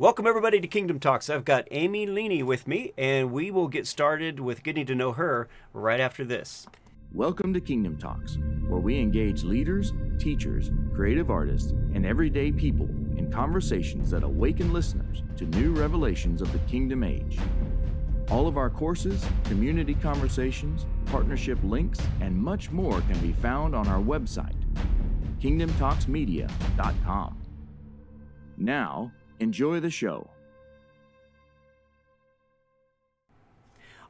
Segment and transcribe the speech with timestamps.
[0.00, 1.28] Welcome, everybody, to Kingdom Talks.
[1.28, 5.10] I've got Amy Leaney with me, and we will get started with getting to know
[5.10, 6.68] her right after this.
[7.12, 8.38] Welcome to Kingdom Talks,
[8.68, 15.24] where we engage leaders, teachers, creative artists, and everyday people in conversations that awaken listeners
[15.36, 17.36] to new revelations of the Kingdom Age.
[18.30, 23.88] All of our courses, community conversations, partnership links, and much more can be found on
[23.88, 24.54] our website,
[25.40, 27.42] kingdomtalksmedia.com.
[28.56, 29.10] Now,
[29.40, 30.28] Enjoy the show.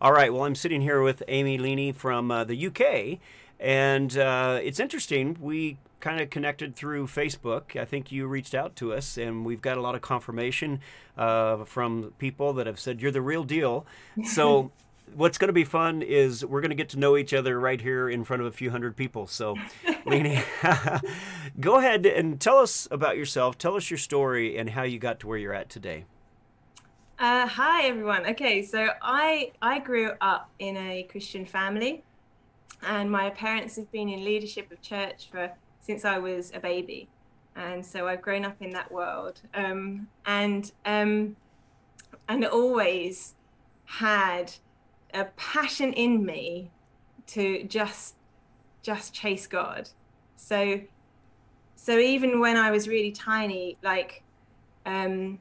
[0.01, 0.33] All right.
[0.33, 3.19] Well, I'm sitting here with Amy Leaney from uh, the UK,
[3.59, 5.37] and uh, it's interesting.
[5.41, 7.75] We kind of connected through Facebook.
[7.79, 10.81] I think you reached out to us, and we've got a lot of confirmation
[11.17, 13.87] uh, from people that have said you're the real deal.
[14.25, 14.71] So.
[15.15, 17.81] What's going to be fun is we're going to get to know each other right
[17.81, 19.27] here in front of a few hundred people.
[19.27, 19.55] So,
[20.07, 20.43] Leaney,
[21.61, 23.59] go ahead and tell us about yourself.
[23.59, 26.05] Tell us your story and how you got to where you're at today.
[27.19, 28.27] Uh, hi everyone.
[28.27, 32.05] Okay, so I I grew up in a Christian family,
[32.83, 37.09] and my parents have been in leadership of church for since I was a baby,
[37.57, 41.35] and so I've grown up in that world, um, and um,
[42.29, 43.35] and always
[43.87, 44.53] had
[45.15, 46.71] a passion in me
[47.29, 48.15] to just
[48.83, 49.89] just chase God.
[50.37, 50.81] So
[51.77, 54.23] so even when I was really tiny, like
[54.87, 55.39] um,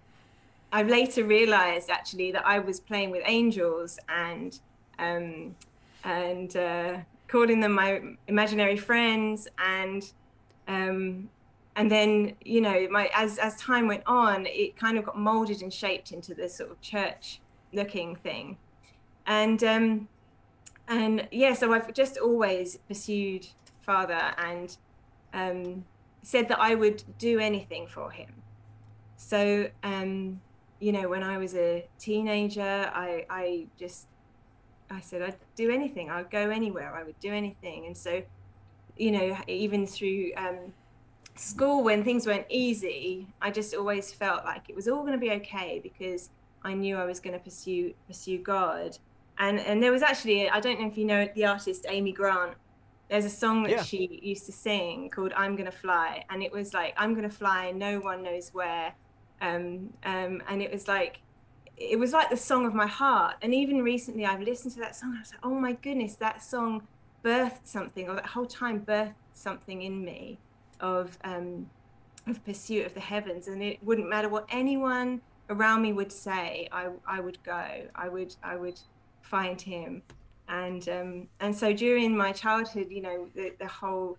[0.71, 4.59] I've later realized actually that I was playing with angels and
[4.99, 5.55] um,
[6.03, 10.11] and uh, calling them my imaginary friends and
[10.67, 11.29] um,
[11.75, 15.61] and then you know my as as time went on, it kind of got molded
[15.61, 17.39] and shaped into this sort of church
[17.73, 18.57] looking thing
[19.27, 20.07] and um,
[20.87, 23.47] and yeah, so I've just always pursued
[23.81, 24.75] father and
[25.33, 25.85] um,
[26.23, 28.29] said that I would do anything for him.
[29.17, 30.41] So um,
[30.79, 34.07] you know, when I was a teenager, I I just
[34.89, 36.09] I said I'd do anything.
[36.09, 36.95] I'd go anywhere.
[36.95, 37.85] I would do anything.
[37.85, 38.23] And so,
[38.95, 40.73] you know, even through um,
[41.35, 45.17] school when things weren't easy, I just always felt like it was all going to
[45.17, 46.29] be okay because
[46.63, 48.97] I knew I was going to pursue pursue God
[49.39, 52.53] and and there was actually I don't know if you know the artist Amy Grant.
[53.09, 53.83] There's a song that yeah.
[53.83, 57.71] she used to sing called "I'm Gonna Fly," and it was like I'm gonna fly,
[57.71, 58.93] no one knows where,
[59.41, 61.19] um, um, and it was like
[61.77, 63.35] it was like the song of my heart.
[63.41, 65.13] And even recently, I've listened to that song.
[65.15, 66.87] I was like, oh my goodness, that song
[67.23, 70.39] birthed something, or that whole time birthed something in me
[70.79, 71.69] of um,
[72.25, 73.47] of pursuit of the heavens.
[73.47, 76.67] And it wouldn't matter what anyone around me would say.
[76.71, 77.63] I I would go.
[77.95, 78.79] I would I would
[79.29, 80.01] find him.
[80.49, 84.17] And um, and so during my childhood you know the, the whole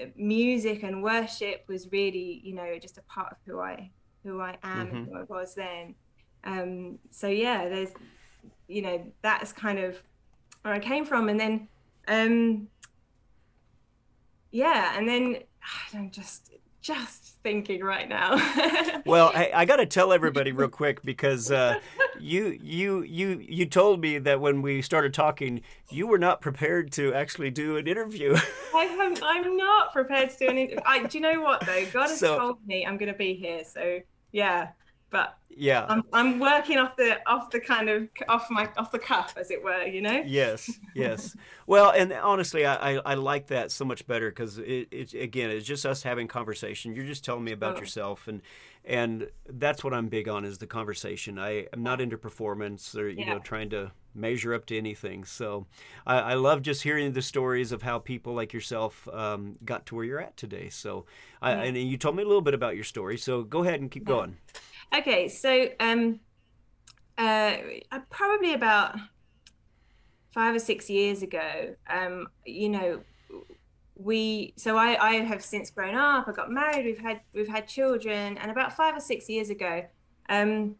[0.00, 3.90] uh, music and worship was really you know just a part of who i
[4.24, 4.96] who i am mm-hmm.
[4.96, 5.94] and who i was then.
[6.44, 7.90] Um, so yeah there's
[8.68, 10.02] you know that's kind of
[10.62, 11.28] where i came from.
[11.28, 11.68] And then
[12.08, 12.68] um
[14.50, 15.36] yeah and then
[15.94, 18.36] i'm just just thinking right now.
[19.06, 21.78] well, I, I got to tell everybody real quick because uh,
[22.18, 26.92] you you you you told me that when we started talking, you were not prepared
[26.92, 28.36] to actually do an interview.
[28.74, 30.78] I am I'm not prepared to do anything.
[30.86, 31.86] I, do you know what though?
[31.92, 34.00] God has so, told me I'm going to be here, so
[34.32, 34.68] yeah
[35.10, 35.84] but yeah.
[35.88, 39.50] I'm, I'm working off the off the kind of off my off the cuff as
[39.50, 40.22] it were you know?
[40.26, 41.36] Yes yes.
[41.66, 45.50] Well and honestly i i, I like that so much better because it, it again
[45.50, 46.94] it's just us having conversation.
[46.94, 47.80] You're just telling me about oh.
[47.80, 48.40] yourself and
[48.84, 51.38] and that's what i'm big on is the conversation.
[51.38, 53.34] I am not into performance or you yeah.
[53.34, 55.24] know trying to measure up to anything.
[55.24, 55.66] So
[56.04, 59.94] I, I, love just hearing the stories of how people like yourself um, got to
[59.94, 60.68] where you're at today.
[60.68, 61.06] So
[61.40, 63.88] I, and you told me a little bit about your story so go ahead and
[63.88, 64.14] keep yeah.
[64.14, 64.36] going
[64.92, 66.20] Okay, so um,
[67.16, 67.56] uh,
[68.10, 68.96] probably about
[70.32, 73.00] five or six years ago, um, you know,
[73.94, 76.26] we so I, I have since grown up.
[76.26, 76.86] I got married.
[76.86, 79.84] We've had we've had children, and about five or six years ago,
[80.28, 80.74] um,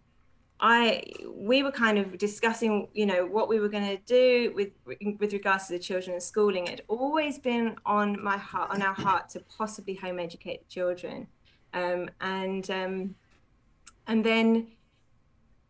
[0.59, 4.71] I we were kind of discussing, you know, what we were going to do with
[5.19, 6.67] with regards to the children and schooling.
[6.67, 10.73] It had always been on my heart, on our heart, to possibly home educate the
[10.73, 11.27] children,
[11.75, 13.15] um, and um,
[14.07, 14.69] and then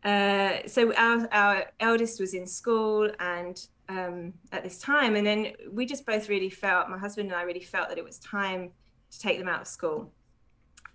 [0.03, 5.53] uh, so our our eldest was in school and um, at this time, and then
[5.71, 8.71] we just both really felt my husband and I really felt that it was time
[9.11, 10.11] to take them out of school.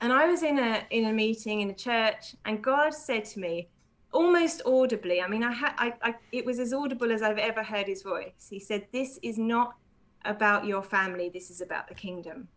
[0.00, 3.40] And I was in a in a meeting in a church, and God said to
[3.40, 3.68] me,
[4.12, 5.20] almost audibly.
[5.20, 8.02] I mean, I had I, I it was as audible as I've ever heard His
[8.02, 8.48] voice.
[8.50, 9.76] He said, "This is not
[10.24, 11.28] about your family.
[11.28, 12.48] This is about the kingdom."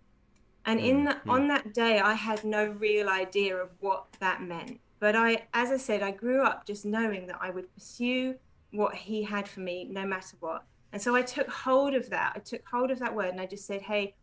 [0.66, 4.80] And in the, on that day, I had no real idea of what that meant.
[5.00, 8.36] But I, as I said, I grew up just knowing that I would pursue
[8.72, 10.66] what He had for me, no matter what.
[10.92, 12.34] And so I took hold of that.
[12.36, 14.16] I took hold of that word, and I just said, "Hey,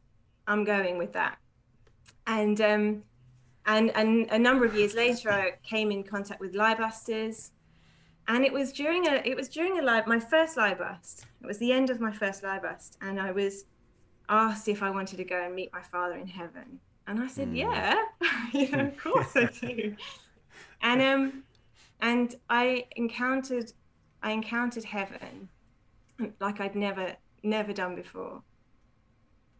[0.47, 1.39] I'm going with that."
[2.27, 3.03] And um,
[3.65, 7.51] and and a number of years later, I came in contact with Liebusters,
[8.29, 11.25] and it was during a it was during a live my first Liebust.
[11.41, 13.65] It was the end of my first Liebust, and I was
[14.29, 17.49] asked if I wanted to go and meet my father in heaven, and I said,
[17.49, 17.57] mm.
[17.57, 18.03] "Yeah,
[18.53, 19.97] you know, of course I do."
[20.83, 21.43] and um,
[22.01, 23.73] and I encountered
[24.23, 25.49] I encountered heaven
[26.41, 28.43] like I'd never never done before.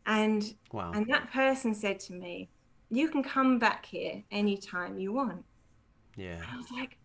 [0.07, 0.93] And wow.
[0.95, 2.49] and that person said to me,
[2.91, 5.45] "You can come back here anytime you want."
[6.17, 6.35] Yeah.
[6.35, 6.99] And I was like,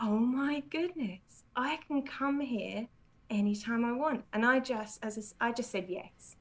[0.00, 2.88] "Oh my goodness, I can come here
[3.28, 6.36] anytime I want." And I just as a, I just said yes,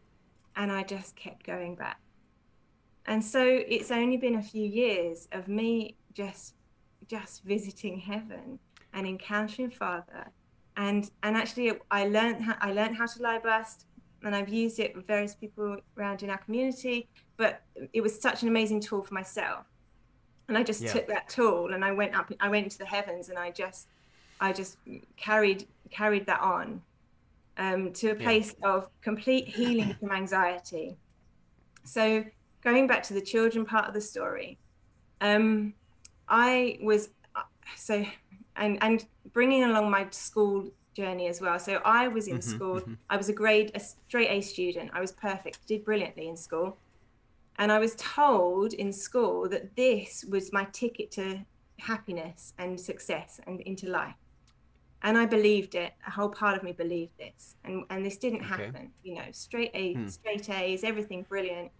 [0.60, 2.00] and I just kept going back.
[3.08, 6.54] And so it's only been a few years of me just
[7.08, 8.60] just visiting heaven
[8.94, 10.28] and encountering Father
[10.78, 13.86] and and actually I learned how, I learned how to Liebust
[14.24, 17.08] and I've used it with various people around in our community
[17.38, 17.62] but
[17.94, 19.66] it was such an amazing tool for myself
[20.50, 20.92] and I just yeah.
[20.92, 23.88] took that tool and I went up I went into the heavens and I just
[24.40, 24.78] I just
[25.16, 26.82] carried carried that on
[27.60, 28.70] um, to a place yeah.
[28.70, 30.98] of complete healing from anxiety
[31.84, 32.24] so
[32.64, 34.58] going back to the children part of the story
[35.22, 35.74] um,
[36.30, 37.42] I was uh,
[37.76, 38.06] so
[38.56, 41.60] and and bringing along my school journey as well.
[41.60, 42.76] So I was in mm-hmm, school.
[42.82, 42.94] Mm-hmm.
[43.10, 44.92] I was a grade a straight A student.
[44.94, 45.66] I was perfect.
[45.68, 46.78] Did brilliantly in school.
[47.58, 51.46] And I was told in school that this was my ticket to
[51.80, 54.16] happiness and success and into life.
[55.02, 55.94] And I believed it.
[56.06, 57.56] A whole part of me believed this.
[57.64, 58.66] And and this didn't okay.
[58.66, 58.92] happen.
[59.04, 60.08] You know, straight A, hmm.
[60.08, 61.72] straight A's, everything brilliant.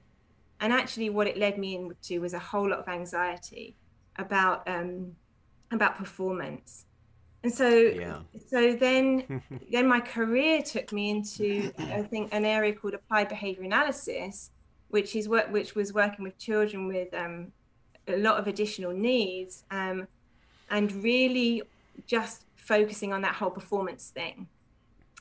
[0.62, 3.76] And actually what it led me into was a whole lot of anxiety
[4.18, 5.16] about um
[5.72, 6.86] about performance
[7.44, 8.20] and so yeah.
[8.50, 9.42] so then
[9.72, 14.52] then my career took me into i think an area called applied behavior analysis
[14.90, 17.52] which is work which was working with children with um,
[18.08, 20.08] a lot of additional needs um,
[20.70, 21.62] and really
[22.08, 24.48] just focusing on that whole performance thing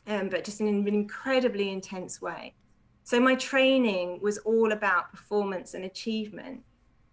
[0.06, 2.54] um, but just in an incredibly intense way
[3.04, 6.60] so my training was all about performance and achievement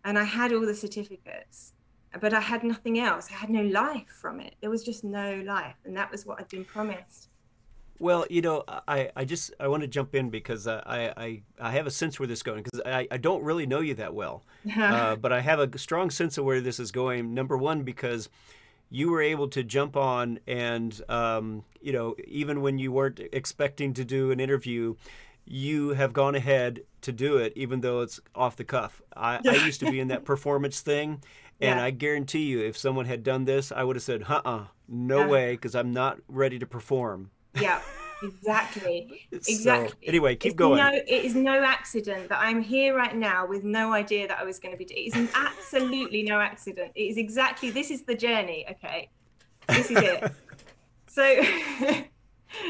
[0.03, 1.73] and i had all the certificates
[2.19, 3.27] but I had nothing else.
[3.31, 4.55] I had no life from it.
[4.61, 7.29] There was just no life, and that was what I'd been promised.
[7.97, 11.71] Well, you know, I, I just I want to jump in because I I, I
[11.71, 14.13] have a sense where this is going because I, I don't really know you that
[14.13, 14.43] well,
[14.77, 17.33] uh, but I have a strong sense of where this is going.
[17.33, 18.29] Number one, because
[18.89, 23.93] you were able to jump on and um, you know even when you weren't expecting
[23.93, 24.95] to do an interview,
[25.45, 29.01] you have gone ahead to do it even though it's off the cuff.
[29.15, 31.21] I, I used to be in that performance thing,
[31.61, 34.65] and I guarantee you, if someone had done this, I would have said, "Uh, uh
[34.88, 35.27] no yeah.
[35.27, 37.31] way," because I'm not ready to perform.
[37.53, 37.81] Yeah,
[38.23, 39.89] exactly, uh, exactly.
[39.89, 40.77] So, anyway, keep it's going.
[40.77, 44.44] No, it is no accident that I'm here right now with no idea that I
[44.44, 44.85] was going to be.
[44.85, 46.91] It is absolutely no accident.
[46.95, 47.71] It is exactly.
[47.71, 48.65] This is the journey.
[48.71, 49.09] Okay,
[49.69, 50.31] this is it.
[51.07, 52.06] so.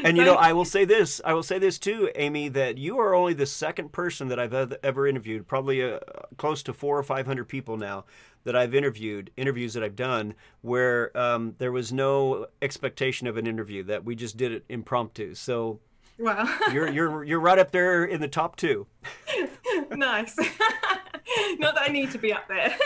[0.02, 1.20] And you know, I will say this.
[1.24, 4.72] I will say this too, Amy, that you are only the second person that I've
[4.82, 6.00] ever interviewed, probably uh,
[6.36, 8.04] close to four or five hundred people now
[8.44, 13.46] that I've interviewed, interviews that I've done, where um, there was no expectation of an
[13.46, 13.82] interview.
[13.84, 15.34] That we just did it impromptu.
[15.34, 15.80] So,
[16.18, 18.86] wow, you're you're you're right up there in the top two.
[19.90, 20.36] nice.
[21.58, 22.76] Not that I need to be up there.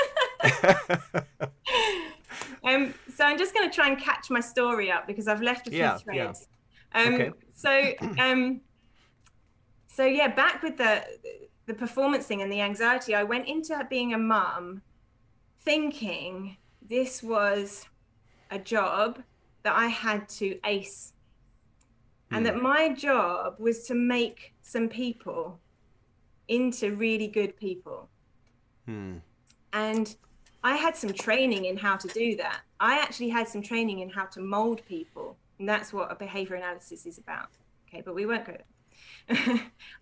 [2.64, 5.67] um, so I'm just going to try and catch my story up because I've left
[5.67, 6.49] a few yeah, threads.
[6.50, 6.50] Yeah.
[6.94, 7.30] Um, okay.
[7.52, 8.61] So, um,
[9.88, 11.04] so yeah, back with the
[11.66, 14.82] the performance thing and the anxiety, I went into being a mum
[15.61, 16.56] thinking
[16.88, 17.87] this was
[18.50, 19.23] a job
[19.62, 21.12] that I had to ace,
[22.30, 22.62] and that hmm.
[22.62, 25.61] my job was to make some people
[26.49, 28.09] into really good people.
[28.87, 29.18] Hmm.
[29.73, 30.16] And
[30.64, 32.62] I had some training in how to do that.
[32.80, 36.57] I actually had some training in how to mold people and that's what a behavior
[36.57, 37.50] analysis is about.
[37.88, 38.57] Okay, but we won't go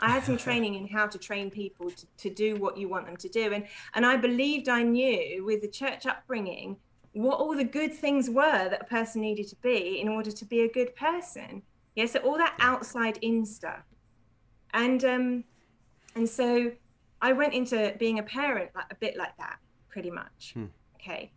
[0.00, 3.06] I had some training in how to train people to, to do what you want
[3.06, 3.52] them to do.
[3.52, 6.76] And, and I believed I knew with the church upbringing
[7.12, 10.44] what all the good things were that a person needed to be in order to
[10.44, 11.62] be a good person.
[11.94, 13.82] Yeah, so all that outside in stuff.
[14.72, 15.44] And um,
[16.14, 16.70] and so
[17.20, 20.52] I went into being a parent like a bit like that, pretty much.
[20.54, 20.66] Hmm.
[20.96, 21.32] Okay.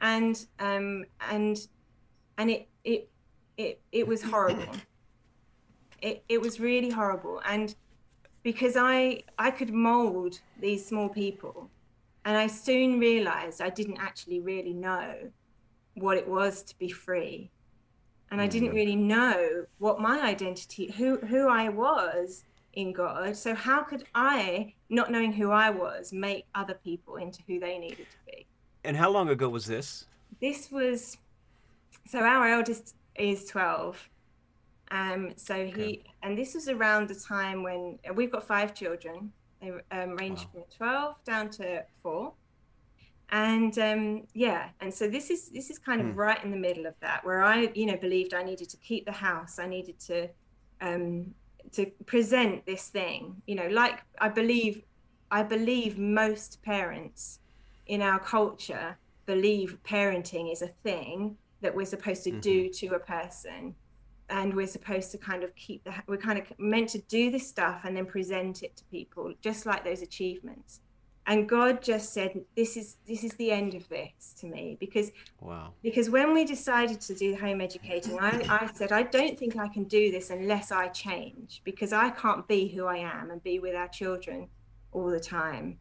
[0.00, 1.66] And um and
[2.36, 3.08] and it it
[3.56, 4.74] it it was horrible.
[6.02, 7.74] it it was really horrible, and
[8.42, 11.70] because I I could mold these small people,
[12.24, 15.30] and I soon realized I didn't actually really know
[15.94, 17.50] what it was to be free,
[18.30, 18.74] and I didn't Mm.
[18.74, 23.36] really know what my identity, who who I was in God.
[23.36, 27.78] So how could I, not knowing who I was, make other people into who they
[27.78, 28.46] needed to be?
[28.82, 30.06] And how long ago was this?
[30.40, 31.16] This was
[32.06, 34.08] so our eldest is 12
[34.90, 39.32] um so he and this was around the time when we've got five children.
[39.60, 40.50] They um, range Wow.
[40.52, 42.32] from 12 down to 4
[43.30, 46.12] and um yeah and so this is this is kind of Hmm.
[46.14, 49.06] right in the middle of that where i you know believed i needed to keep
[49.06, 49.58] the house.
[49.58, 50.28] I needed to
[50.82, 51.34] um
[51.72, 54.82] to present this thing you know like i believe
[55.30, 57.40] i believe most parents
[57.86, 62.88] in our culture believe parenting is a thing that we're supposed to do mm-hmm.
[62.88, 63.74] to a person.
[64.30, 67.46] And we're supposed to kind of keep the we're kind of meant to do this
[67.46, 70.80] stuff and then present it to people just like those achievements.
[71.26, 74.78] And god just said this is this is the end of this to me.
[74.80, 75.72] Because Wow.
[75.82, 79.68] because when we decided to do home educating I, I said i don't think i
[79.68, 83.58] can do this unless i change because i can't be who i am and be
[83.58, 84.48] with our children
[84.92, 85.78] all the time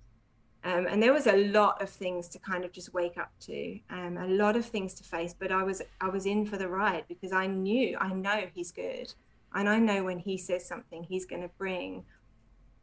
[0.65, 3.79] um, and there was a lot of things to kind of just wake up to
[3.89, 6.67] um, a lot of things to face but i was i was in for the
[6.67, 9.13] ride because i knew i know he's good.
[9.55, 12.03] And i know when he says something he's going to bring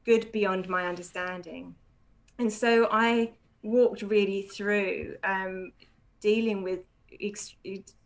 [0.04, 1.74] good beyond my understanding.
[2.38, 3.32] And so i
[3.62, 5.72] walked really through um,
[6.20, 6.80] dealing with
[7.20, 7.56] ex-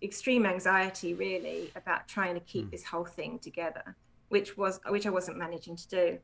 [0.03, 2.71] extreme anxiety really about trying to keep Mm.
[2.71, 3.97] this whole thing together
[4.29, 6.19] which was which i wasn't managing to do.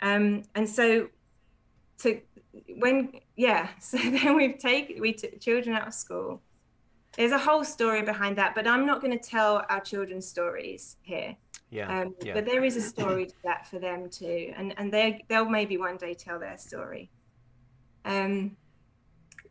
[0.00, 1.08] Um, and so
[1.98, 2.20] to
[2.78, 6.42] when yeah so then we've taken we took children out of school
[7.16, 10.96] there's a whole story behind that but i'm not going to tell our children's stories
[11.02, 11.36] here
[11.70, 12.00] Yeah.
[12.00, 12.34] um, yeah.
[12.34, 15.76] but there is a story to that for them too and and they they'll maybe
[15.78, 17.10] one day tell their story
[18.04, 18.56] um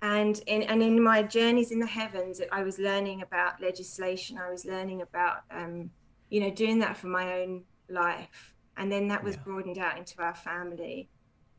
[0.02, 4.50] and in and in my journeys in the heavens i was learning about legislation i
[4.50, 5.90] was learning about um
[6.30, 9.42] you know doing that for my own life and then that was Yeah.
[9.44, 11.10] broadened out into our family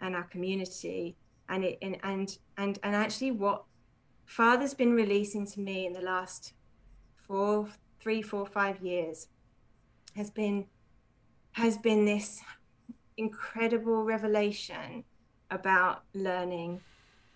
[0.01, 1.17] and our community
[1.49, 3.65] and it and and and, and actually what
[4.25, 6.53] father's been releasing to me in the last
[7.27, 7.69] four
[8.01, 9.29] three four five years
[10.15, 10.67] has been
[11.53, 12.41] has been this
[13.17, 15.05] incredible revelation
[15.51, 16.81] about learning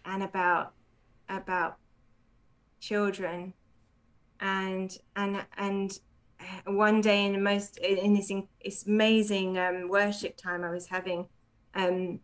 [0.04, 0.72] and about
[1.28, 1.76] about
[2.80, 3.54] children.
[4.40, 5.98] And and and
[6.66, 10.86] one day in the most in this, in, this amazing um, worship time I was
[10.86, 11.26] having
[11.74, 12.20] um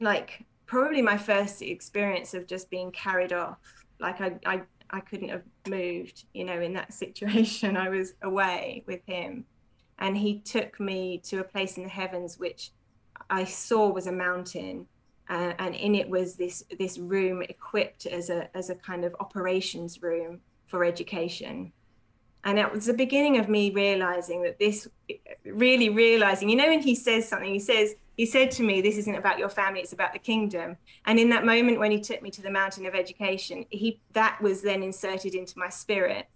[0.00, 3.58] like probably my first experience of just being carried off.
[4.00, 7.76] Like I I I couldn't have moved you know in that situation.
[7.76, 9.44] I was away with him.
[10.00, 12.70] And he took me to a place in the heavens which
[13.28, 14.86] I saw was a mountain.
[15.28, 19.14] Uh, and in it was this this room equipped as a as a kind of
[19.20, 21.72] operations room for education.
[22.44, 24.88] And it was the beginning of me realizing that this
[25.44, 28.98] really realizing you know when he says something he says he said to me this
[28.98, 30.76] isn't about your family it's about the kingdom.
[31.06, 34.38] And in that moment when he took me to the mountain of education he that
[34.42, 36.26] was then inserted into my spirit.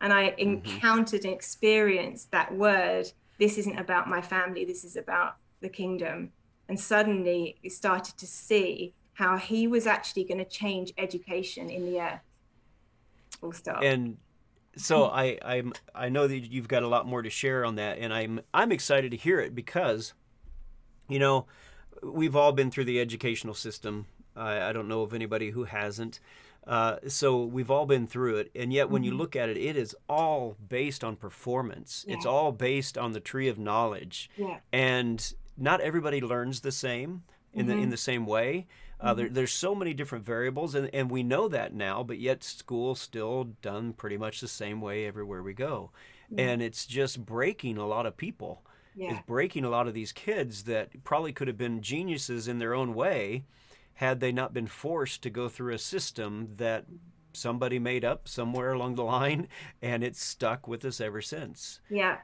[0.00, 0.40] And i mm-hmm.
[0.40, 6.32] encountered and experienced that word this isn't about my family this is about the kingdom.
[6.68, 11.84] And suddenly you started to see how he was actually going to change education in
[11.84, 12.20] the earth
[13.42, 13.82] full stop.
[13.82, 14.16] And
[14.76, 17.98] so I I'm I know that you've got a lot more to share on that,
[17.98, 20.14] and I'm I'm excited to hear it because,
[21.08, 21.46] you know,
[22.02, 24.06] we've all been through the educational system.
[24.36, 26.20] I, I don't know of anybody who hasn't.
[26.66, 29.76] Uh, so we've all been through it, and yet when you look at it, it
[29.76, 32.04] is all based on performance.
[32.06, 37.24] It's all based on the tree of knowledge, yeah and not everybody learns the same
[37.52, 38.66] in the in the same way.
[39.00, 42.04] Uh, there, there's so many different variables, and, and we know that now.
[42.04, 45.90] But yet, school's still done pretty much the same way everywhere we go,
[46.38, 48.62] and it's just breaking a lot of people.
[48.94, 52.58] Yeah It's breaking a lot of these kids that probably could have been geniuses in
[52.58, 53.44] their own way,
[53.94, 56.86] had they not been forced to go through a system that
[57.32, 59.48] somebody made up somewhere along the line,
[59.82, 61.80] and it's stuck with us ever since.
[61.90, 62.18] Yeah,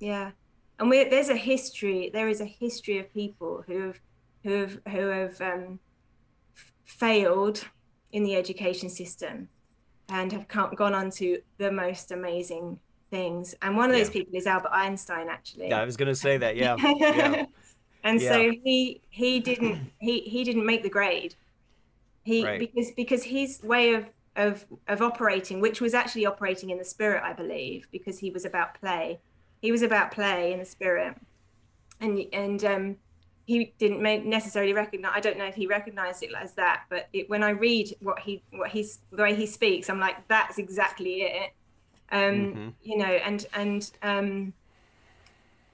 [0.00, 0.32] yeah,
[0.78, 2.10] and we there's a history.
[2.12, 4.00] There is a history of people who have
[4.44, 5.80] who have who have um,
[6.84, 7.64] failed
[8.12, 9.48] in the education system
[10.08, 12.78] and have come, gone on to the most amazing
[13.10, 13.54] things.
[13.62, 14.12] And one of those Yeah.
[14.12, 15.68] people is Albert Einstein, actually.
[15.68, 16.56] Yeah, I was going to say that.
[16.56, 17.46] Yeah, yeah.
[18.04, 21.34] and so he he didn't he he didn't make the grade.
[22.24, 22.58] He Right.
[22.58, 27.22] because because his way of of of operating, which was actually operating in the spirit,
[27.24, 29.20] I believe, because he was about play.
[29.60, 31.16] He was about play in the spirit,
[32.00, 32.96] and and um
[33.46, 35.12] he didn't necessarily recognize.
[35.14, 38.18] I don't know if he recognized it as that, but it, when I read what
[38.18, 41.52] he what he's the way he speaks, I'm like, that's exactly it.
[42.10, 42.68] Um, mm-hmm.
[42.82, 44.52] You know, and and um,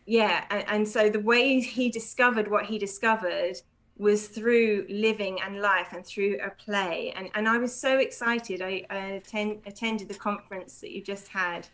[0.07, 3.57] yeah, and, and so the way he discovered what he discovered
[3.97, 7.13] was through living and life and through a play.
[7.17, 8.61] And, and I was so excited.
[8.61, 11.69] I, I attend, attended the conference that you just had,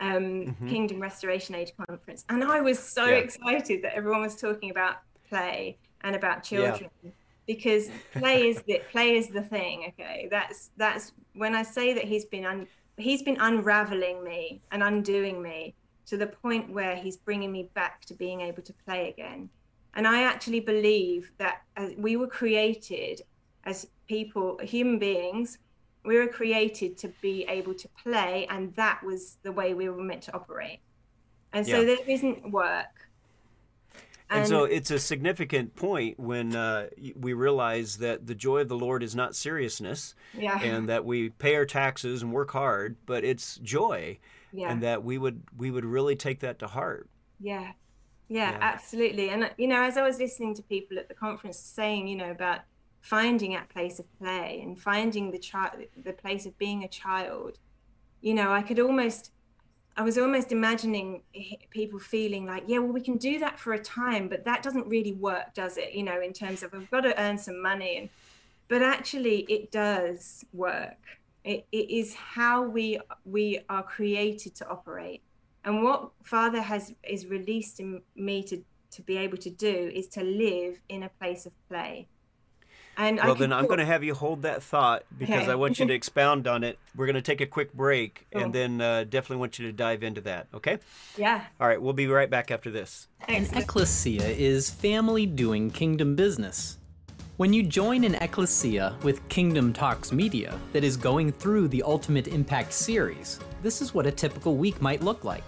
[0.00, 0.68] um, mm-hmm.
[0.68, 2.24] Kingdom Restoration Age Conference.
[2.28, 3.16] And I was so yeah.
[3.16, 4.96] excited that everyone was talking about
[5.28, 6.90] play and about children.
[7.02, 7.10] Yeah.
[7.46, 9.84] Because play is the play is the thing.
[9.90, 12.66] Okay, that's that's when I say that he's been un,
[12.96, 15.74] he's been unraveling me and undoing me
[16.06, 19.48] to the point where he's bringing me back to being able to play again
[19.96, 21.62] and I actually believe that
[21.96, 23.22] we were created
[23.64, 25.58] as people, human beings,
[26.04, 30.02] we were created to be able to play, and that was the way we were
[30.02, 30.80] meant to operate.
[31.54, 31.96] And so yeah.
[31.96, 33.05] there isn't work.
[34.28, 38.68] And, and, so it's a significant point when uh, we realize that the joy of
[38.68, 40.60] the Lord is not seriousness, yeah.
[40.60, 44.18] and that we pay our taxes and work hard, but it's joy,
[44.52, 44.70] yeah.
[44.70, 47.08] and that we would we would really take that to heart.
[47.38, 47.72] Yeah,
[48.28, 49.30] yeah, yeah, absolutely.
[49.30, 52.30] And you know, as I was listening to people at the conference saying, you know,
[52.30, 52.60] about
[53.00, 57.58] finding that place of play and finding the child, the place of being a child,
[58.20, 59.30] you know, I could almost,
[59.96, 61.22] I was almost imagining
[61.70, 64.86] people feeling like, yeah, well, we can do that for a time, but that doesn't
[64.86, 65.94] really work, does it?
[65.94, 68.08] You know, in terms of we've got to earn some money, and
[68.68, 70.98] but actually, it does work.
[71.44, 75.22] It, it is how we we are created to operate
[75.66, 78.62] and what Father has is released in me to
[78.92, 82.06] to be able to do is to live in a place of play.
[82.98, 85.52] And well, then I'm going to have you hold that thought because okay.
[85.52, 86.78] I want you to expound on it.
[86.94, 88.42] We're going to take a quick break cool.
[88.42, 90.46] and then uh, definitely want you to dive into that.
[90.54, 90.78] Okay?
[91.16, 91.44] Yeah.
[91.60, 91.80] All right.
[91.80, 93.08] We'll be right back after this.
[93.28, 96.78] An ecclesia is family doing kingdom business.
[97.36, 102.28] When you join an ecclesia with Kingdom Talks Media that is going through the Ultimate
[102.28, 105.44] Impact series, this is what a typical week might look like.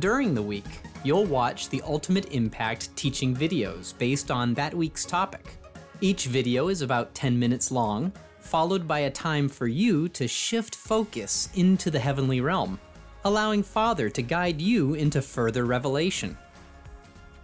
[0.00, 5.59] During the week, you'll watch the Ultimate Impact teaching videos based on that week's topic.
[6.02, 10.74] Each video is about 10 minutes long, followed by a time for you to shift
[10.74, 12.80] focus into the heavenly realm,
[13.24, 16.38] allowing Father to guide you into further revelation.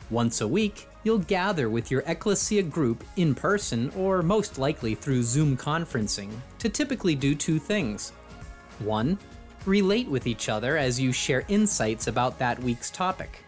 [0.08, 5.22] Once a week, you'll gather with your Ecclesia group in person or most likely through
[5.22, 8.12] Zoom conferencing to typically do two things.
[8.78, 9.18] One,
[9.66, 13.44] relate with each other as you share insights about that week's topic.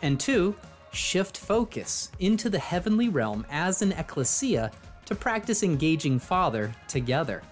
[0.00, 0.54] And two,
[0.98, 4.70] shift focus into the heavenly realm as an ecclesia
[5.06, 7.42] to practice engaging Father together.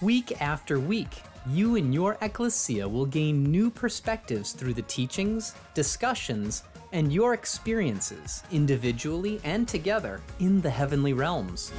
[0.00, 6.62] Week after week, you and your ecclesia will gain new perspectives through the teachings, discussions,
[6.92, 11.72] and your experiences, individually and together, in the heavenly realms.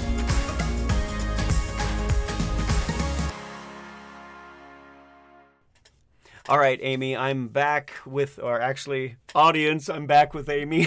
[6.52, 10.86] All right, Amy, I'm back with, or actually, audience, I'm back with Amy.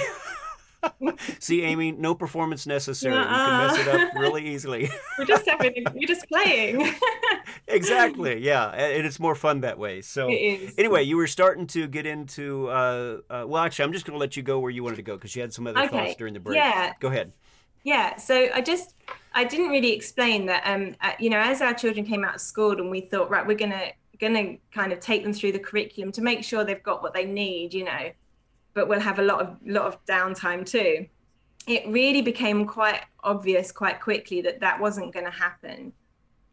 [1.39, 3.15] See, Amy, no performance necessary.
[3.15, 3.23] Uh-uh.
[3.23, 4.91] You can mess it up really easily.
[5.19, 6.95] we're just having, we're just playing.
[7.67, 8.45] exactly.
[8.45, 10.03] Yeah, and it's more fun that way.
[10.03, 12.69] So, anyway, you were starting to get into.
[12.69, 15.03] Uh, uh, well, actually, I'm just going to let you go where you wanted to
[15.03, 15.89] go because you had some other okay.
[15.89, 16.57] thoughts during the break.
[16.57, 16.93] Yeah.
[17.01, 17.33] Go ahead.
[17.85, 18.17] Yeah.
[18.17, 18.95] So I just,
[19.33, 20.63] I didn't really explain that.
[20.67, 23.47] Um, uh, you know, as our children came out of school, and we thought, right,
[23.47, 26.83] we're gonna going to kind of take them through the curriculum to make sure they've
[26.83, 28.11] got what they need, you know,
[28.75, 31.07] but we'll have a lot of lot of downtime too.
[31.67, 35.93] It really became quite obvious quite quickly that that wasn't going to happen.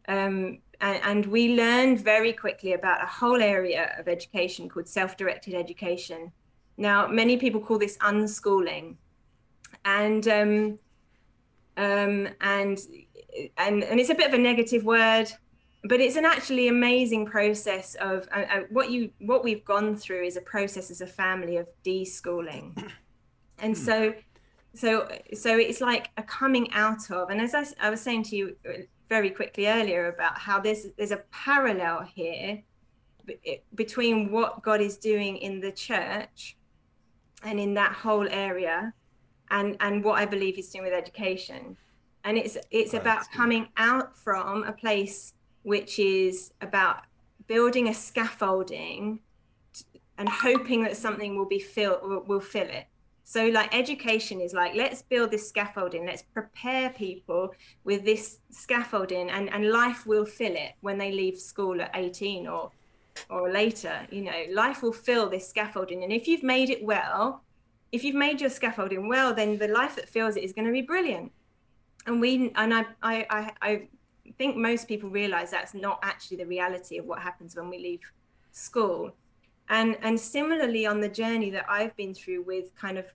[0.08, 5.54] Um, and, and, we learned very quickly about a whole area of education called self-directed
[5.54, 6.32] education.
[6.76, 8.96] Now, many people call this unschooling,
[9.84, 10.78] and um,
[11.76, 12.80] um, and
[13.58, 15.30] and and it's a bit of a negative word
[15.84, 20.24] but it's an actually amazing process of uh, uh, what you what we've gone through
[20.24, 22.90] is a process as a family of deschooling.
[23.58, 24.12] And so
[24.74, 28.36] so so it's like a coming out of and as I, I was saying to
[28.36, 28.72] you uh,
[29.08, 32.62] very quickly earlier about how there's there's a parallel here
[33.76, 36.56] between what god is doing in the church
[37.44, 38.92] and in that whole area
[39.50, 41.76] and and what i believe he's doing with education.
[42.24, 47.02] And it's it's about coming out from a place which is about
[47.46, 49.20] building a scaffolding
[50.18, 52.86] and hoping that something will be fill will fill it.
[53.24, 56.06] So like education is like let's build this scaffolding.
[56.06, 61.38] Let's prepare people with this scaffolding and and life will fill it when they leave
[61.38, 62.70] school at 18 or
[63.30, 64.44] or later you know.
[64.50, 66.02] Life will fill this scaffolding.
[66.04, 67.42] And if you've made it well
[67.92, 70.72] if you've made your scaffolding well, then the life that fills it is going to
[70.72, 71.30] be brilliant.
[72.06, 73.88] And we and I I I, I
[74.38, 78.00] think most people realize that's not actually the reality of what happens when we leave
[78.52, 79.12] school.
[79.68, 83.06] And and similarly on the journey that I've been through with kind of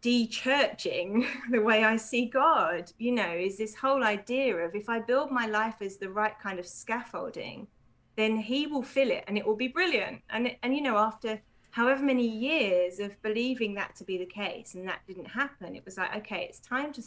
[0.00, 4.98] de-churching the way I see God, you know, is this whole idea of if I
[4.98, 7.68] build my life as the right kind of scaffolding,
[8.16, 10.22] then he will fill it and it will be brilliant.
[10.30, 11.40] And and you know, after
[11.70, 15.84] however many years of believing that to be the case and that didn't happen, it
[15.84, 17.02] was like, okay, it's time to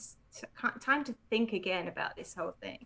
[0.79, 2.79] time to think again about this whole thing.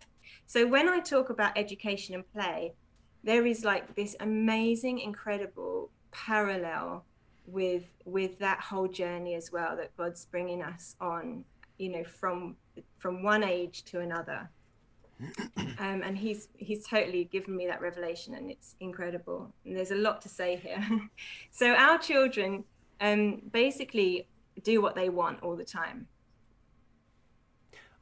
[0.46, 2.74] So when I talk about education and play,
[3.22, 7.04] there is like this amazing, incredible parallel
[7.46, 11.44] with with that whole journey as well that God's bringing us on,
[11.78, 12.56] you know, from
[12.98, 14.50] from one age to another.
[15.78, 19.52] Um, and he's he's totally given me that revelation, and it's incredible.
[19.64, 20.82] And there's a lot to say here.
[21.50, 22.64] so our children
[23.00, 24.28] um, basically
[24.62, 26.06] do what they want all the time.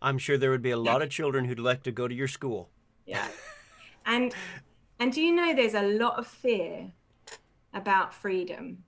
[0.02, 2.28] I'm sure there would be a lot of children who'd like to go to your
[2.28, 2.68] school.
[3.06, 3.26] Yeah,
[4.04, 4.34] and
[4.98, 6.92] and do you know there's a lot of fear
[7.72, 8.84] about freedom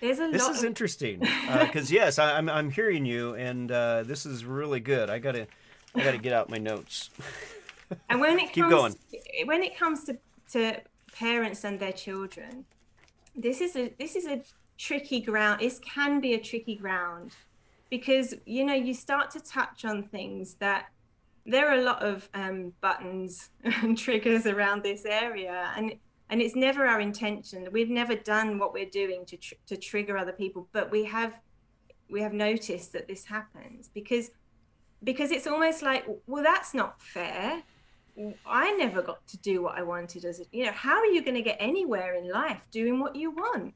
[0.00, 0.32] there's a lot.
[0.32, 0.64] this is of...
[0.70, 4.80] interesting because uh, yes, I, am I'm, I'm hearing you, and uh, this is really
[4.80, 5.10] good.
[5.10, 5.46] I gotta
[5.94, 7.10] I gotta get out my notes.
[8.08, 10.18] and when it comes, keep comes, going, when it comes to
[10.52, 10.80] to
[11.12, 12.64] parents and their children,
[13.34, 14.42] this is a this is a
[14.76, 15.60] tricky ground.
[15.60, 17.32] This can be a tricky ground
[17.90, 20.86] because you know you start to touch on things that
[21.44, 25.94] there are a lot of um, buttons and triggers around this area, and
[26.28, 27.68] and it's never our intention.
[27.70, 31.34] We've never done what we're doing to tr- to trigger other people but we have
[32.10, 34.30] we have noticed that this happens because
[35.02, 37.62] because it's almost like well that's not fair.
[38.46, 41.22] I never got to do what i wanted as a, you know how are you
[41.22, 43.74] going to get anywhere in life doing what you want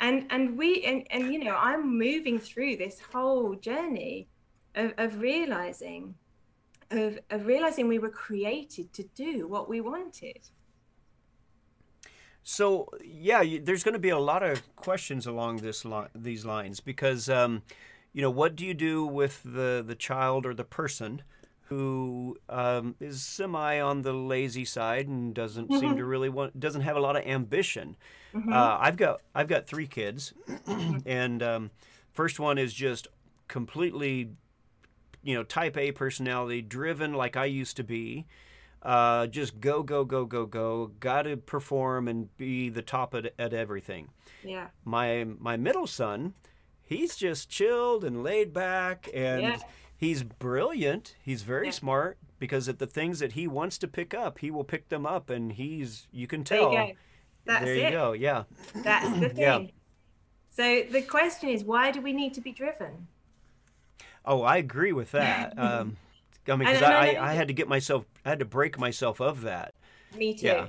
[0.00, 4.26] and and we and, and you know i'm moving through this whole journey
[4.74, 6.14] of, of realizing
[6.90, 10.38] of, of realizing we were created to do what we wanted.
[12.42, 16.44] So yeah, you, there's going to be a lot of questions along this li- these
[16.44, 17.62] lines because um,
[18.12, 21.22] you know what do you do with the the child or the person
[21.70, 25.80] who um, is semi on the lazy side and doesn't mm-hmm.
[25.80, 27.96] seem to really want doesn't have a lot of ambition.
[28.34, 28.52] Mm-hmm.
[28.52, 30.34] Uh, I've got I've got three kids,
[31.06, 31.70] and um,
[32.12, 33.08] first one is just
[33.48, 34.30] completely
[35.22, 38.26] you know type A personality, driven like I used to be
[38.82, 40.90] uh, just go, go, go, go, go.
[41.00, 44.08] Got to perform and be the top at, at everything.
[44.42, 44.68] Yeah.
[44.84, 46.34] My my middle son,
[46.82, 49.58] he's just chilled and laid back, and yeah.
[50.00, 51.14] He's brilliant.
[51.22, 51.72] He's very yeah.
[51.72, 55.04] smart because at the things that he wants to pick up, he will pick them
[55.04, 56.70] up, and he's you can tell.
[56.70, 56.98] There you go.
[57.44, 57.84] That's there it.
[57.84, 58.12] you go.
[58.12, 58.44] Yeah.
[58.74, 59.36] That's the thing.
[59.38, 59.66] yeah.
[60.50, 63.06] So the question is, why do we need to be driven?
[64.24, 65.54] Oh, I agree with that.
[65.58, 65.96] Um,
[66.48, 69.20] I mean, because I, I, I, had to get myself, I had to break myself
[69.20, 69.74] of that.
[70.16, 70.46] Me too.
[70.46, 70.66] Yeah.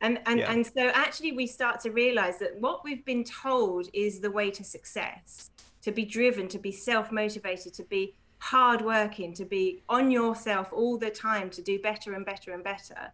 [0.00, 0.52] And and yeah.
[0.52, 4.50] and so actually, we start to realize that what we've been told is the way
[4.52, 5.50] to success:
[5.82, 10.96] to be driven, to be self motivated, to be hardworking, to be on yourself all
[10.98, 13.12] the time, to do better and better and better,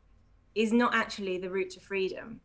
[0.55, 2.41] is not actually the route to freedom.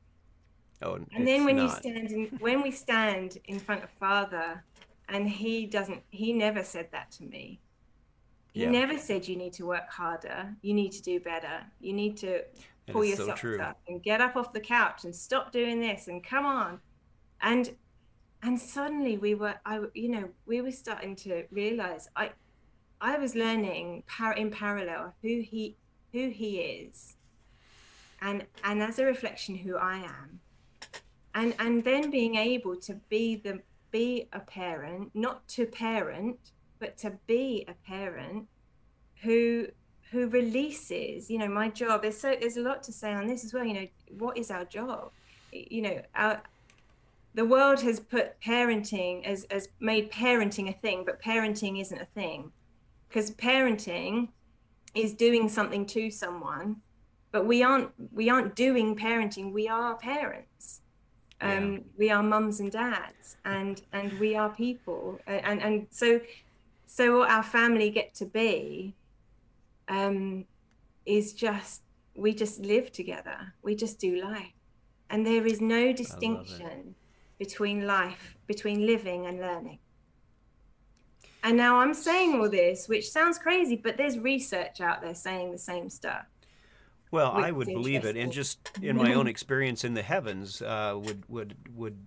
[0.81, 1.63] Oh, and then when not.
[1.63, 4.63] you stand in, when we stand in front of Father,
[5.09, 7.59] and he doesn't, he never said that to me
[8.53, 8.71] he yeah.
[8.71, 10.55] never said you need to work harder.
[10.61, 11.61] You need to do better.
[11.79, 12.43] You need to
[12.87, 16.23] pull yourself so up and get up off the couch and stop doing this and
[16.23, 16.79] come on.
[17.41, 17.75] And
[18.41, 22.31] and suddenly we were I you know we were starting to realize I
[23.01, 25.77] I was learning par- in parallel who he
[26.11, 27.15] who he is
[28.21, 30.39] and and as a reflection who I am.
[31.33, 36.97] And and then being able to be the be a parent not to parent but
[36.97, 38.47] to be a parent
[39.23, 39.67] who
[40.11, 43.43] who releases you know my job there's so there's a lot to say on this
[43.43, 45.11] as well you know what is our job?
[45.51, 46.41] You know our
[47.33, 52.05] the world has put parenting as as made parenting a thing but parenting isn't a
[52.05, 52.51] thing
[53.09, 54.29] because parenting
[54.95, 56.77] is doing something to someone
[57.31, 59.51] but we aren't we aren't doing parenting.
[59.51, 60.81] We are parents.
[61.41, 61.79] Um, yeah.
[61.97, 65.19] we are mums and dads and and we are people.
[65.27, 66.19] And and so
[66.85, 68.95] so what our family get to be
[69.87, 70.45] um,
[71.05, 71.81] is just
[72.15, 73.53] we just live together.
[73.61, 74.53] We just do life.
[75.11, 76.95] And there is no distinction
[77.37, 79.79] between life between living and learning
[81.43, 85.51] and now i'm saying all this which sounds crazy but there's research out there saying
[85.51, 86.25] the same stuff
[87.11, 90.93] well i would believe it and just in my own experience in the heavens uh,
[90.95, 91.97] would would would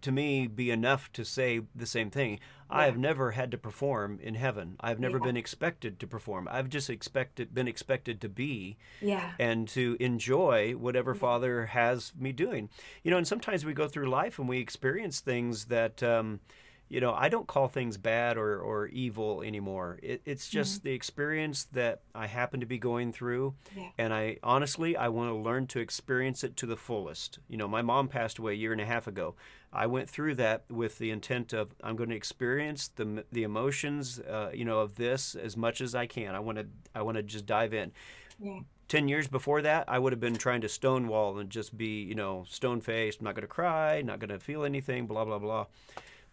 [0.00, 2.38] to me be enough to say the same thing.
[2.70, 4.76] I have never had to perform in heaven.
[4.80, 5.24] I've never Yeah.
[5.24, 6.48] been expected to perform.
[6.50, 9.32] I've just expected been expected to be Yeah.
[9.38, 12.70] and to enjoy whatever Father has me doing.
[13.02, 16.40] You know, and sometimes we go through life and we experience things that, um,
[16.88, 19.98] you know, I don't call things bad or, or evil anymore.
[20.02, 23.54] It, it's just the experience that I happen to be going through.
[23.76, 23.88] Yeah.
[23.98, 27.38] And I honestly, I want to learn to experience it to the fullest.
[27.48, 29.34] You know, my mom passed away a year and a half ago.
[29.72, 34.20] I went through that with the intent of I'm going to experience the the emotions,
[34.20, 36.34] uh, you know, of this as much as I can.
[36.34, 37.92] I want to I want to just dive in.
[38.38, 38.60] Yeah.
[38.88, 42.14] 10 years before that, I would have been trying to stonewall and just be, you
[42.14, 45.66] know, stone faced, not going to cry, not going to feel anything, blah, blah, blah.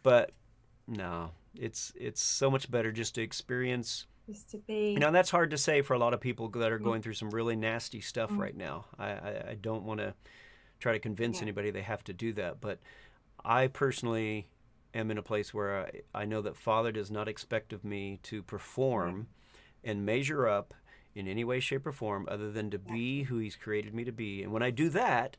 [0.03, 0.31] But
[0.87, 4.07] no, it's it's so much better just to experience.
[4.27, 4.91] Just to be.
[4.91, 7.03] You know, that's hard to say for a lot of people that are going mm.
[7.03, 8.37] through some really nasty stuff mm.
[8.37, 8.85] right now.
[8.97, 10.13] I, I, I don't want to
[10.79, 11.43] try to convince Yeah.
[11.43, 12.61] anybody they have to do that.
[12.61, 12.79] But
[13.43, 14.47] I personally
[14.93, 18.19] am in a place where I, I know that Father does not expect of me
[18.23, 19.25] to perform mm.
[19.83, 20.73] and measure up
[21.13, 24.11] in any way, shape, or form other than to be who He's created me to
[24.11, 24.43] be.
[24.43, 25.35] And when I do that,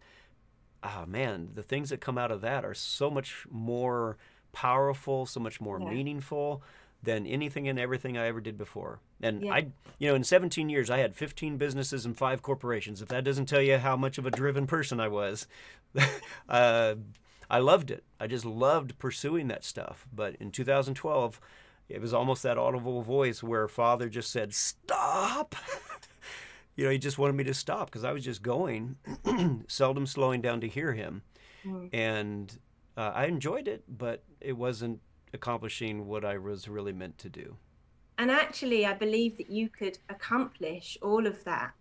[0.83, 4.18] ah man, the things that come out of that are so much more
[4.53, 5.88] powerful, so much more Yeah.
[5.91, 6.62] meaningful
[7.03, 9.01] than anything and everything I ever did before.
[9.21, 9.53] And Yeah.
[9.55, 9.67] I,
[9.99, 13.03] you know, in 17 years, I had 15 businesses and five corporations.
[13.03, 15.47] If that doesn't tell you how much of a driven person I was,
[16.49, 16.95] uh,
[17.51, 18.05] I loved it.
[18.21, 20.07] I just loved pursuing that stuff.
[20.15, 21.41] But in 2012,
[21.88, 25.55] it was almost that audible voice where Father just said, "Stop."
[26.77, 28.97] you know, he just wanted me to stop because I was just going,
[29.69, 31.23] seldom slowing down to hear him,
[31.93, 32.57] and
[32.96, 35.00] uh, I enjoyed it, but it wasn't
[35.33, 37.57] accomplishing what I was really meant to do.
[38.18, 41.74] And actually, I believe that you could accomplish all of that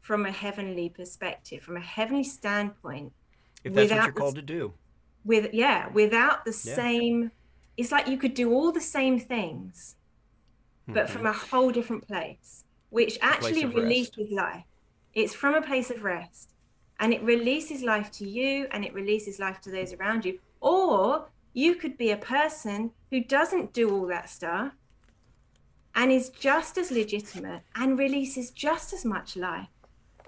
[0.00, 3.12] from a heavenly perspective, from a heavenly standpoint,
[3.64, 4.74] If that's what you're the called to do,
[5.24, 6.74] with yeah, without the Yeah.
[6.74, 7.32] same.
[7.76, 9.96] It's like you could do all the same things,
[10.92, 13.76] but from a whole different place, which actually Mm-hmm.
[13.76, 14.18] rest.
[14.18, 14.64] releases life.
[15.14, 16.54] It's from a place of rest,
[16.98, 20.38] and it releases life to you, and it releases life to those around you.
[20.60, 24.72] Or you could be a person who doesn't do all that stuff
[25.94, 29.68] and is just as legitimate and releases just as much life.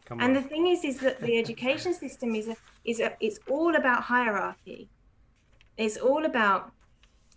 [0.04, 0.42] come And on.
[0.42, 4.02] the thing is, is that the education system is a, is a, it's all about
[4.02, 4.88] hierarchy.
[5.76, 6.72] It's all about,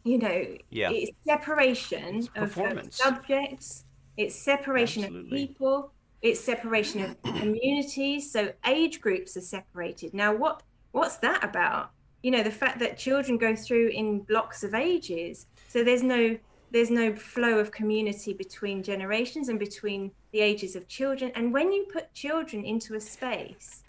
[0.03, 0.89] you know, Yeah.
[0.91, 3.85] it's separation It's of- of, subjects.
[4.17, 5.43] It's separation Absolutely.
[5.43, 5.91] of people.
[6.21, 8.31] It's separation of communities.
[8.31, 10.13] So age groups are separated.
[10.13, 11.91] Now, what what's that about?
[12.25, 15.45] You know, the fact that children go through in blocks of ages.
[15.67, 16.35] So there's no
[16.71, 21.31] there's no flow of community between generations and between the ages of children.
[21.35, 23.83] And when you put children into a space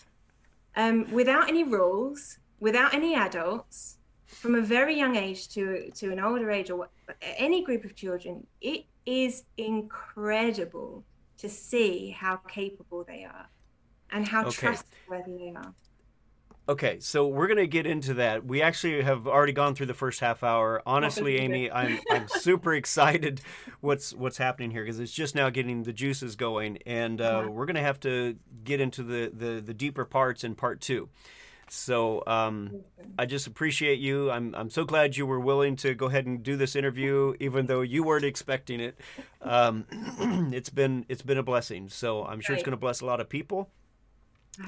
[0.77, 3.97] um, without any rules, without any adults,
[4.43, 6.91] from a very young age to to an older age or
[7.23, 11.07] any group of children, it is incredible
[11.39, 13.49] to see how capable they are
[14.11, 14.51] and how Okay.
[14.51, 15.75] trustworthy they are.
[16.69, 18.45] Okay, so we're gonna get into that.
[18.45, 20.83] We actually have already gone through the first half hour.
[20.85, 23.41] Honestly, Amy, I'm I'm super excited
[23.81, 27.49] what's what's happening here because it's just now getting the juices going, and uh, Yeah.
[27.51, 31.09] we're gonna have to get into the, the the deeper parts in part two.
[31.69, 32.81] So um,
[33.17, 34.31] I just appreciate you.
[34.33, 37.67] I'm I'm so glad you were willing to go ahead and do this interview, even
[37.67, 38.99] though you weren't expecting it.
[39.41, 39.85] Um,
[40.53, 41.89] it's been it's been a blessing.
[41.89, 43.71] So I'm sure it's going to bless a lot of people.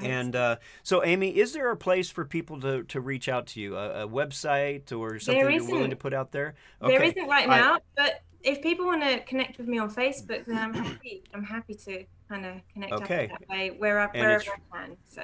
[0.01, 3.59] And uh, so, Amy, is there a place for people to, to reach out to
[3.59, 3.75] you?
[3.75, 6.55] A, a website or something you're willing to put out there?
[6.81, 10.45] There isn't right I- now, but if people want to connect with me on Facebook,
[10.45, 11.23] then I'm happy.
[11.33, 13.29] I'm happy to kind of connect Okay.
[13.33, 14.97] up that way wherever, And wherever I can.
[15.07, 15.23] So,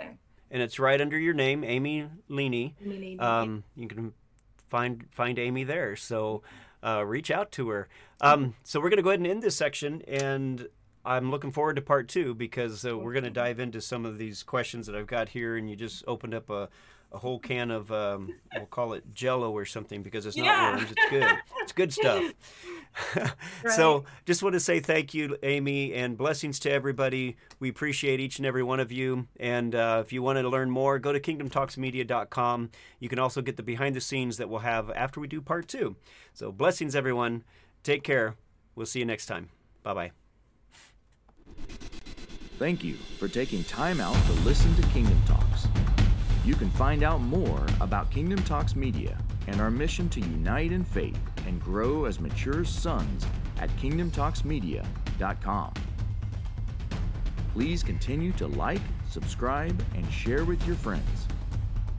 [0.51, 2.73] And it's right under your name, Amy Leaney.
[2.83, 4.13] Emily, Um, you can
[4.67, 5.95] find find Amy there.
[5.95, 6.41] So
[6.83, 7.87] uh, reach out to her.
[8.21, 10.67] Um, so we're going to go ahead and end this section, and
[11.05, 14.17] I'm looking forward to part two because uh, we're going to dive into some of
[14.17, 16.69] these questions that I've got here, and you just opened up a.
[17.11, 20.71] A whole can of, um, we'll call it Jello or something because it's not Yeah.
[20.75, 20.91] worms.
[20.91, 21.37] It's good.
[21.61, 22.23] It's good stuff.
[23.75, 27.37] So, just want to say thank you, Amy, and blessings to everybody.
[27.59, 29.27] We appreciate each and every one of you.
[29.39, 32.71] And uh, if you want to learn more, go to kingdomtalksmedia.com.
[32.99, 35.67] You can also get the behind the scenes that we'll have after we do part
[35.69, 35.95] two.
[36.33, 37.43] So, blessings, everyone.
[37.83, 38.35] Take care.
[38.75, 39.49] We'll see you next time.
[39.83, 40.24] Bye bye.
[42.57, 45.67] Thank you for taking time out to listen to Kingdom Talks.
[46.45, 50.85] You can find out more about Kingdom Talks Media and our mission to unite in
[50.85, 53.27] faith and grow as mature sons
[53.59, 55.73] at kingdomtalksmedia.com.
[57.51, 61.27] Please continue to like, subscribe, and share with your friends.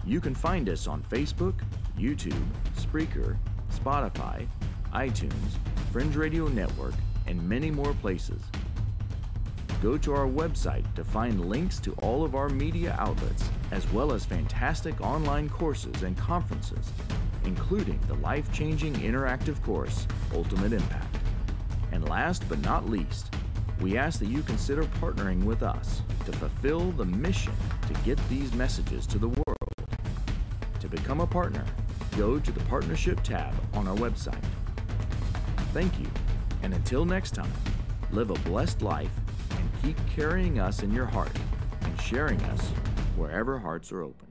[0.06, 1.60] You can find us on Facebook,
[1.98, 2.42] YouTube,
[2.78, 3.36] Spreaker,
[3.70, 4.46] Spotify,
[4.94, 5.58] iTunes,
[5.92, 6.94] Fringe Radio Network,
[7.26, 8.40] and many more places.
[9.82, 14.12] Go to our website to find links to all of our media outlets, as well
[14.12, 16.90] as fantastic online courses and conferences,
[17.44, 21.18] including the life changing interactive course, Ultimate Impact.
[21.92, 23.34] And last but not least,
[23.80, 27.52] we ask that you consider partnering with us to fulfill the mission
[27.86, 29.44] to get these messages to the world.
[30.80, 31.64] To become a partner,
[32.16, 34.42] go to the Partnership tab on our website.
[35.74, 36.06] Thank you,
[36.62, 37.52] and until next time,
[38.10, 39.10] live a blessed life
[39.86, 41.30] keep carrying us in your heart
[41.82, 42.60] and sharing us
[43.16, 44.25] wherever hearts are open.